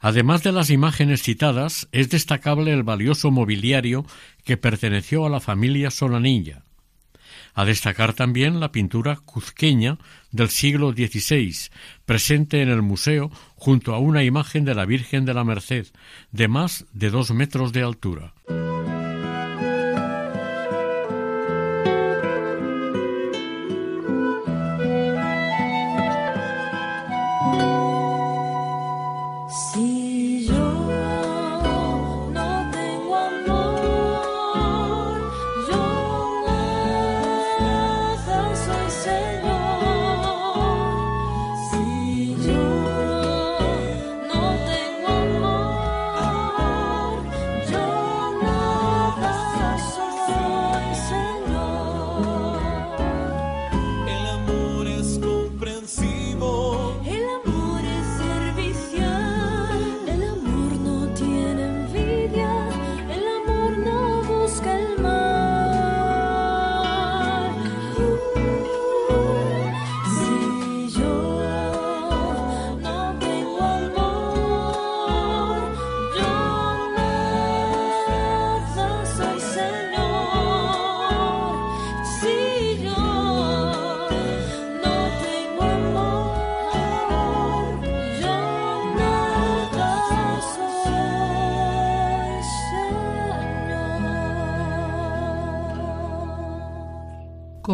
[0.00, 4.06] Además de las imágenes citadas, es destacable el valioso mobiliario
[4.42, 6.62] que perteneció a la familia Solanilla.
[7.52, 9.98] A destacar también la pintura cuzqueña
[10.30, 11.54] del siglo XVI,
[12.06, 15.88] presente en el museo junto a una imagen de la Virgen de la Merced,
[16.32, 18.32] de más de dos metros de altura.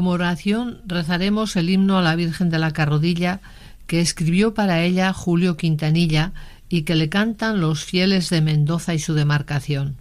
[0.03, 3.39] Como oración rezaremos el himno a la Virgen de la Carrodilla
[3.87, 6.33] que escribió para ella Julio Quintanilla
[6.69, 9.95] y que le cantan los fieles de Mendoza y su demarcación.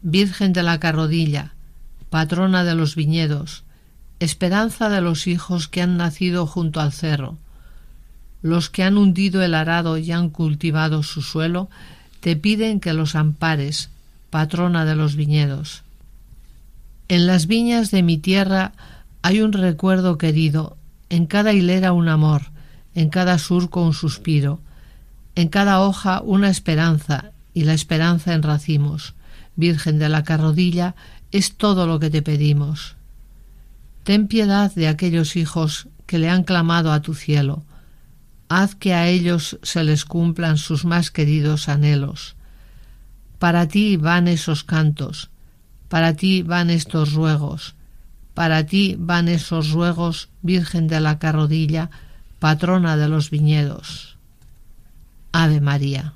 [0.00, 1.52] Virgen de la Carrodilla,
[2.08, 3.64] patrona de los viñedos,
[4.18, 7.36] esperanza de los hijos que han nacido junto al cerro,
[8.40, 11.68] los que han hundido el arado y han cultivado su suelo,
[12.20, 13.90] te piden que los ampares,
[14.30, 15.82] patrona de los viñedos.
[17.12, 18.72] En las viñas de mi tierra
[19.20, 20.78] hay un recuerdo querido,
[21.10, 22.52] en cada hilera un amor,
[22.94, 24.60] en cada surco un suspiro,
[25.34, 29.12] en cada hoja una esperanza y la esperanza en racimos.
[29.56, 30.94] Virgen de la carrodilla,
[31.32, 32.96] es todo lo que te pedimos.
[34.04, 37.62] Ten piedad de aquellos hijos que le han clamado a tu cielo.
[38.48, 42.36] Haz que a ellos se les cumplan sus más queridos anhelos.
[43.38, 45.28] Para ti van esos cantos,
[45.92, 47.74] para ti van estos ruegos,
[48.32, 51.90] para ti van esos ruegos, Virgen de la Carrodilla,
[52.38, 54.16] patrona de los viñedos.
[55.32, 56.14] Ave María.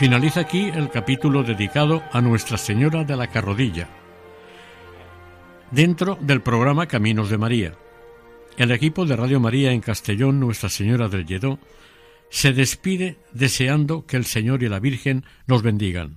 [0.00, 3.86] Finaliza aquí el capítulo dedicado a Nuestra Señora de la Carrodilla,
[5.70, 7.74] dentro del programa Caminos de María.
[8.56, 11.58] El equipo de Radio María en Castellón, Nuestra Señora del Lledó,
[12.30, 16.16] se despide deseando que el Señor y la Virgen nos bendigan.